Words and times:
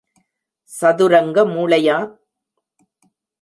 சதுரங்க 0.71 1.45
மூளையா? 1.45 1.97